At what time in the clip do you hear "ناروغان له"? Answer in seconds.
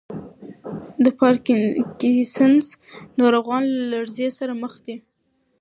3.19-3.83